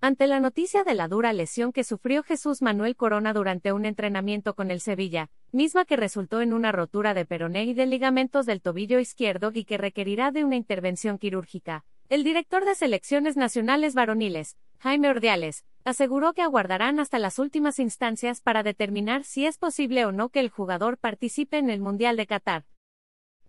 Ante 0.00 0.28
la 0.28 0.38
noticia 0.38 0.84
de 0.84 0.94
la 0.94 1.08
dura 1.08 1.32
lesión 1.32 1.72
que 1.72 1.82
sufrió 1.82 2.22
Jesús 2.22 2.62
Manuel 2.62 2.94
Corona 2.94 3.32
durante 3.32 3.72
un 3.72 3.84
entrenamiento 3.84 4.54
con 4.54 4.70
el 4.70 4.80
Sevilla, 4.80 5.28
misma 5.50 5.84
que 5.84 5.96
resultó 5.96 6.40
en 6.40 6.52
una 6.52 6.70
rotura 6.70 7.14
de 7.14 7.24
peroné 7.24 7.64
y 7.64 7.74
de 7.74 7.84
ligamentos 7.86 8.46
del 8.46 8.62
tobillo 8.62 9.00
izquierdo 9.00 9.50
y 9.52 9.64
que 9.64 9.76
requerirá 9.76 10.30
de 10.30 10.44
una 10.44 10.54
intervención 10.54 11.18
quirúrgica, 11.18 11.84
el 12.08 12.22
director 12.22 12.64
de 12.64 12.76
selecciones 12.76 13.36
nacionales 13.36 13.94
varoniles, 13.94 14.56
Jaime 14.78 15.10
Ordiales, 15.10 15.64
aseguró 15.84 16.32
que 16.32 16.42
aguardarán 16.42 17.00
hasta 17.00 17.18
las 17.18 17.40
últimas 17.40 17.80
instancias 17.80 18.40
para 18.40 18.62
determinar 18.62 19.24
si 19.24 19.46
es 19.46 19.58
posible 19.58 20.06
o 20.06 20.12
no 20.12 20.28
que 20.28 20.38
el 20.38 20.48
jugador 20.48 20.98
participe 20.98 21.58
en 21.58 21.70
el 21.70 21.80
Mundial 21.80 22.16
de 22.16 22.28
Qatar. 22.28 22.66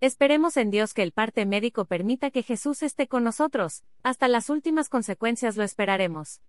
Esperemos 0.01 0.55
en 0.55 0.71
Dios 0.71 0.93
que 0.93 1.03
el 1.03 1.11
parte 1.11 1.45
médico 1.45 1.83
permita 1.83 2.31
que 2.31 2.41
Jesús 2.41 2.83
esté 2.83 3.09
con 3.09 3.25
nosotros, 3.25 3.83
hasta 4.01 4.29
las 4.29 4.49
últimas 4.49 4.87
consecuencias 4.87 5.57
lo 5.57 5.63
esperaremos. 5.63 6.41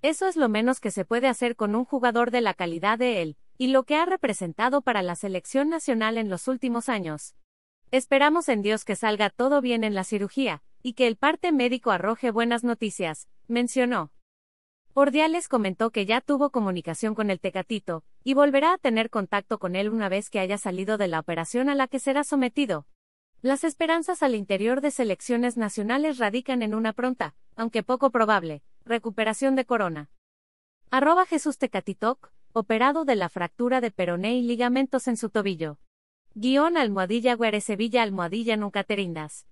Eso 0.00 0.26
es 0.26 0.36
lo 0.36 0.48
menos 0.48 0.80
que 0.80 0.90
se 0.90 1.04
puede 1.04 1.28
hacer 1.28 1.54
con 1.54 1.74
un 1.74 1.84
jugador 1.84 2.30
de 2.30 2.40
la 2.40 2.54
calidad 2.54 2.98
de 2.98 3.20
él, 3.20 3.36
y 3.58 3.66
lo 3.66 3.82
que 3.82 3.96
ha 3.96 4.06
representado 4.06 4.80
para 4.80 5.02
la 5.02 5.16
selección 5.16 5.68
nacional 5.68 6.16
en 6.16 6.30
los 6.30 6.48
últimos 6.48 6.88
años. 6.88 7.34
Esperamos 7.90 8.48
en 8.48 8.62
Dios 8.62 8.86
que 8.86 8.96
salga 8.96 9.28
todo 9.28 9.60
bien 9.60 9.84
en 9.84 9.94
la 9.94 10.04
cirugía, 10.04 10.62
y 10.82 10.94
que 10.94 11.06
el 11.06 11.16
parte 11.16 11.52
médico 11.52 11.90
arroje 11.90 12.30
buenas 12.30 12.64
noticias, 12.64 13.28
mencionó. 13.48 14.12
Ordiales 14.94 15.48
comentó 15.48 15.90
que 15.90 16.06
ya 16.06 16.22
tuvo 16.22 16.48
comunicación 16.48 17.14
con 17.14 17.28
el 17.28 17.38
Tecatito, 17.38 18.02
y 18.22 18.32
volverá 18.32 18.72
a 18.72 18.78
tener 18.78 19.10
contacto 19.10 19.58
con 19.58 19.76
él 19.76 19.90
una 19.90 20.08
vez 20.08 20.30
que 20.30 20.40
haya 20.40 20.56
salido 20.56 20.96
de 20.96 21.08
la 21.08 21.20
operación 21.20 21.68
a 21.68 21.74
la 21.74 21.86
que 21.86 21.98
será 21.98 22.24
sometido, 22.24 22.86
las 23.44 23.62
esperanzas 23.62 24.22
al 24.22 24.34
interior 24.34 24.80
de 24.80 24.90
selecciones 24.90 25.58
nacionales 25.58 26.16
radican 26.16 26.62
en 26.62 26.74
una 26.74 26.94
pronta, 26.94 27.34
aunque 27.56 27.82
poco 27.82 28.08
probable, 28.10 28.62
recuperación 28.86 29.54
de 29.54 29.66
corona. 29.66 30.08
Arroba 30.90 31.26
Jesús 31.26 31.58
Tecatitoc, 31.58 32.32
operado 32.54 33.04
de 33.04 33.16
la 33.16 33.28
fractura 33.28 33.82
de 33.82 33.90
peroné 33.90 34.38
y 34.38 34.42
ligamentos 34.44 35.08
en 35.08 35.18
su 35.18 35.28
tobillo. 35.28 35.78
Guión 36.34 36.78
Almohadilla 36.78 37.36
Guere 37.36 37.60
Sevilla 37.60 38.02
Almohadilla 38.02 38.56
Nunca 38.56 38.82
Terindas. 38.82 39.46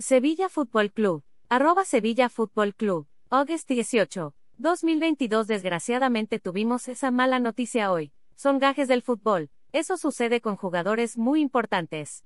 Sevilla 0.00 0.48
Fútbol 0.48 0.90
Club. 0.90 1.22
Arroba 1.48 1.84
Sevilla 1.84 2.28
Fútbol 2.28 2.74
Club. 2.74 3.06
August 3.30 3.68
18. 3.68 4.34
2022 4.56 5.46
Desgraciadamente 5.46 6.40
tuvimos 6.40 6.88
esa 6.88 7.12
mala 7.12 7.38
noticia 7.38 7.92
hoy. 7.92 8.12
Son 8.34 8.58
gajes 8.58 8.88
del 8.88 9.02
fútbol. 9.02 9.48
Eso 9.70 9.96
sucede 9.96 10.40
con 10.40 10.56
jugadores 10.56 11.18
muy 11.18 11.40
importantes. 11.40 12.24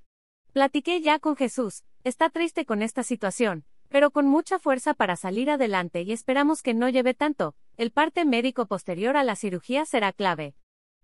Platiqué 0.53 1.01
ya 1.01 1.17
con 1.17 1.35
Jesús, 1.35 1.83
está 2.03 2.29
triste 2.29 2.63
con 2.63 2.83
esta 2.83 3.01
situación, 3.01 3.65
pero 3.89 4.11
con 4.11 4.27
mucha 4.27 4.59
fuerza 4.59 4.93
para 4.93 5.15
salir 5.15 5.49
adelante 5.49 6.03
y 6.03 6.11
esperamos 6.11 6.61
que 6.61 6.75
no 6.75 6.89
lleve 6.89 7.15
tanto, 7.15 7.55
el 7.75 7.89
parte 7.89 8.23
médico 8.23 8.67
posterior 8.67 9.17
a 9.17 9.23
la 9.23 9.35
cirugía 9.35 9.83
será 9.85 10.13
clave. 10.13 10.53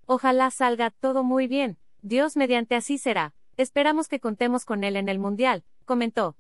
Ojalá 0.06 0.52
salga 0.52 0.92
todo 0.92 1.24
muy 1.24 1.48
bien, 1.48 1.80
Dios 2.04 2.38
mediante 2.38 2.76
así 2.76 3.00
será, 3.00 3.34
esperamos 3.58 4.08
que 4.08 4.20
contemos 4.20 4.66
con 4.66 4.84
él 4.84 4.96
en 4.96 5.10
el 5.10 5.18
Mundial, 5.18 5.64
comentó. 5.84 6.38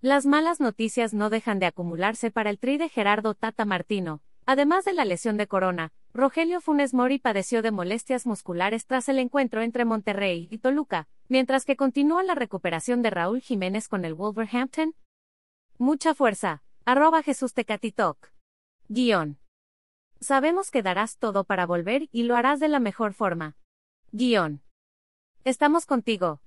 Las 0.00 0.24
malas 0.24 0.58
noticias 0.58 1.12
no 1.12 1.28
dejan 1.28 1.58
de 1.58 1.66
acumularse 1.66 2.30
para 2.30 2.48
el 2.48 2.58
tri 2.58 2.78
de 2.78 2.88
Gerardo 2.88 3.34
Tata 3.34 3.66
Martino, 3.66 4.22
además 4.46 4.86
de 4.86 4.94
la 4.94 5.04
lesión 5.04 5.36
de 5.36 5.48
corona, 5.48 5.92
Rogelio 6.14 6.62
Funes 6.62 6.92
Mori 6.92 7.18
padeció 7.18 7.60
de 7.60 7.70
molestias 7.70 8.26
musculares 8.26 8.86
tras 8.86 9.10
el 9.10 9.18
encuentro 9.18 9.60
entre 9.60 9.84
Monterrey 9.84 10.48
y 10.50 10.58
Toluca, 10.58 11.08
mientras 11.32 11.64
que 11.64 11.76
continúa 11.76 12.22
la 12.22 12.34
recuperación 12.34 13.00
de 13.00 13.08
Raúl 13.08 13.40
Jiménez 13.40 13.88
con 13.88 14.04
el 14.04 14.12
Wolverhampton. 14.12 14.94
Mucha 15.78 16.14
fuerza. 16.14 16.62
Arroba 16.84 17.22
Jesús 17.22 17.54
Tecatitoc. 17.54 18.28
Guión. 18.88 19.38
Sabemos 20.20 20.70
que 20.70 20.82
darás 20.82 21.16
todo 21.16 21.44
para 21.44 21.64
volver 21.64 22.10
y 22.12 22.24
lo 22.24 22.36
harás 22.36 22.60
de 22.60 22.68
la 22.68 22.80
mejor 22.80 23.14
forma. 23.14 23.56
Guión. 24.10 24.60
Estamos 25.42 25.86
contigo. 25.86 26.42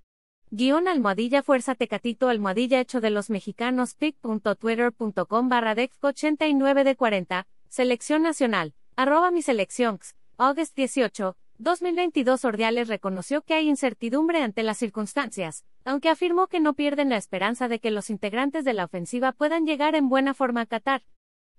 Guión 0.52 0.88
almohadilla 0.88 1.42
fuerza 1.42 1.74
tecatito 1.74 2.30
almohadilla 2.30 2.80
hecho 2.80 3.02
de 3.02 3.10
los 3.10 3.32
mexicanos 3.32 3.96
pic.twitter.com 3.96 5.50
barra 5.50 5.76
89 6.00 6.84
de 6.84 6.96
40, 6.96 7.48
selección 7.70 8.22
nacional. 8.22 8.76
Arroba 8.96 9.32
mi 9.32 9.42
selección, 9.42 10.00
August 10.38 10.76
18, 10.76 11.36
2022 11.58 12.44
Ordiales 12.44 12.90
reconoció 12.90 13.42
que 13.42 13.54
hay 13.54 13.70
incertidumbre 13.70 14.44
ante 14.44 14.62
las 14.62 14.78
circunstancias, 14.78 15.64
aunque 15.86 16.10
afirmó 16.10 16.48
que 16.48 16.60
no 16.60 16.74
pierden 16.74 17.10
la 17.10 17.16
esperanza 17.16 17.70
de 17.70 17.80
que 17.80 17.92
los 17.92 18.10
integrantes 18.10 18.66
de 18.66 18.74
la 18.74 18.84
ofensiva 18.84 19.32
puedan 19.32 19.66
llegar 19.66 19.96
en 19.96 20.10
buena 20.10 20.34
forma 20.34 20.62
a 20.62 20.66
Qatar. 20.66 21.04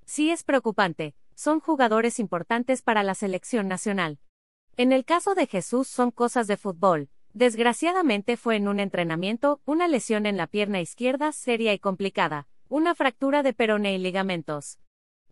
Sí 0.04 0.30
es 0.30 0.44
preocupante, 0.44 1.14
son 1.34 1.60
jugadores 1.60 2.18
importantes 2.18 2.82
para 2.82 3.02
la 3.02 3.14
selección 3.14 3.68
nacional. 3.68 4.18
En 4.76 4.92
el 4.92 5.06
caso 5.06 5.34
de 5.34 5.46
Jesús 5.46 5.88
son 5.88 6.10
cosas 6.10 6.46
de 6.46 6.58
fútbol. 6.58 7.08
Desgraciadamente 7.32 8.36
fue 8.36 8.56
en 8.56 8.68
un 8.68 8.80
entrenamiento, 8.80 9.60
una 9.64 9.88
lesión 9.88 10.26
en 10.26 10.36
la 10.36 10.46
pierna 10.46 10.80
izquierda 10.80 11.32
seria 11.32 11.72
y 11.72 11.78
complicada, 11.78 12.48
una 12.68 12.94
fractura 12.94 13.42
de 13.42 13.54
peroné 13.54 13.94
y 13.94 13.98
ligamentos. 13.98 14.78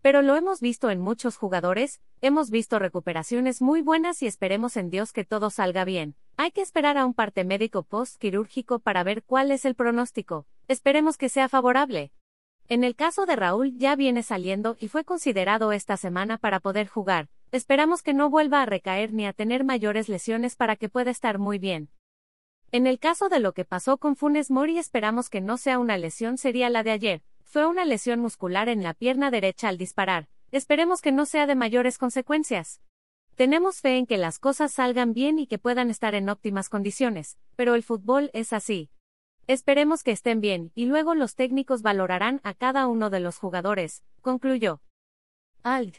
Pero 0.05 0.21
lo 0.21 0.37
hemos 0.37 0.61
visto 0.61 0.91
en 0.91 1.01
muchos 1.01 1.39
jugadores, 1.39 1.99
hemos 2.21 2.51
visto 2.51 2.79
recuperaciones 2.79 3.63
muy 3.63 3.81
buenas 3.81 4.23
y 4.23 4.27
esperemos 4.27 4.77
en 4.77 4.91
Dios 4.91 5.15
que 5.15 5.25
todo 5.25 5.49
salga 5.49 5.87
bien. 5.87 6.15
Hay 6.37 6.51
que 6.51 6.61
esperar 6.61 6.99
a 6.99 7.07
un 7.07 7.15
parte 7.15 7.43
médico 7.43 7.85
post-quirúrgico 7.85 8.81
para 8.81 9.03
ver 9.03 9.23
cuál 9.23 9.51
es 9.51 9.65
el 9.65 9.75
pronóstico. 9.75 10.45
Esperemos 10.69 11.17
que 11.17 11.31
sea 11.31 11.49
favorable. 11.49 12.13
En 12.69 12.85
el 12.85 12.97
caso 12.97 13.25
de 13.25 13.35
Raúl 13.35 13.79
ya 13.79 13.97
viene 13.97 14.23
saliendo 14.23 14.77
y 14.79 14.89
fue 14.89 15.05
considerado 15.05 15.73
esta 15.73 15.97
semana 15.97 16.37
para 16.37 16.61
poder 16.61 16.87
jugar. 16.87 17.31
Esperamos 17.51 18.03
que 18.03 18.13
no 18.13 18.29
vuelva 18.29 18.61
a 18.61 18.67
recaer 18.67 19.15
ni 19.15 19.25
a 19.25 19.33
tener 19.33 19.65
mayores 19.65 20.11
lesiones 20.11 20.55
para 20.55 20.77
que 20.77 20.91
pueda 20.91 21.11
estar 21.11 21.39
muy 21.39 21.59
bien. 21.59 21.89
En 22.73 22.87
el 22.87 22.99
caso 22.99 23.31
de 23.31 23.41
lo 23.41 23.55
que 23.55 23.65
pasó 23.65 23.97
con 23.97 24.17
Funes 24.17 24.51
Mori 24.51 24.77
esperamos 24.77 25.31
que 25.31 25.41
no 25.41 25.57
sea 25.57 25.79
una 25.79 25.97
lesión 25.97 26.37
sería 26.37 26.69
la 26.69 26.83
de 26.83 26.91
ayer, 26.91 27.23
fue 27.55 27.67
una 27.67 27.85
lesión 27.85 28.19
muscular 28.19 28.69
en 28.69 28.83
la 28.83 28.95
pierna 28.95 29.31
derecha 29.31 29.69
al 29.69 29.79
disparar. 29.79 30.27
Esperemos 30.51 31.01
que 31.01 31.13
no 31.13 31.25
sea 31.25 31.47
de 31.47 31.55
mayores 31.55 31.99
consecuencias. 31.99 32.81
Tenemos 33.37 33.81
fe 33.81 33.97
en 33.97 34.07
que 34.07 34.19
las 34.19 34.41
cosas 34.41 34.73
salgan 34.73 35.13
bien 35.13 35.39
y 35.39 35.47
que 35.47 35.61
puedan 35.61 35.89
estar 35.89 36.17
en 36.17 36.29
óptimas 36.29 36.69
condiciones, 36.69 37.39
pero 37.55 37.77
el 37.77 37.85
fútbol 37.85 38.29
es 38.33 38.53
así. 38.53 38.91
Esperemos 39.47 40.03
que 40.03 40.11
estén 40.11 40.41
bien, 40.41 40.73
y 40.75 40.87
luego 40.87 41.15
los 41.15 41.37
técnicos 41.37 41.83
valorarán 41.83 42.41
a 42.43 42.55
cada 42.55 42.89
uno 42.89 43.09
de 43.09 43.21
los 43.21 43.39
jugadores, 43.39 44.03
concluyó. 44.21 44.81
Alt. 45.63 45.99